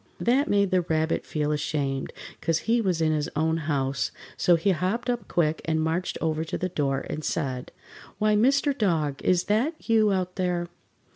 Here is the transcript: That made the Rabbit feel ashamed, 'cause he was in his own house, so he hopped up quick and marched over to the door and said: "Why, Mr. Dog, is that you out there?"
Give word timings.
That 0.19 0.47
made 0.47 0.71
the 0.71 0.81
Rabbit 0.81 1.27
feel 1.27 1.51
ashamed, 1.51 2.11
'cause 2.41 2.57
he 2.65 2.81
was 2.81 3.01
in 3.01 3.11
his 3.11 3.29
own 3.35 3.57
house, 3.57 4.11
so 4.35 4.55
he 4.55 4.71
hopped 4.71 5.11
up 5.11 5.27
quick 5.27 5.61
and 5.65 5.79
marched 5.79 6.17
over 6.19 6.43
to 6.43 6.57
the 6.57 6.69
door 6.69 7.05
and 7.07 7.23
said: 7.23 7.71
"Why, 8.17 8.35
Mr. 8.35 8.75
Dog, 8.75 9.21
is 9.23 9.43
that 9.43 9.87
you 9.87 10.11
out 10.11 10.37
there?" 10.37 10.69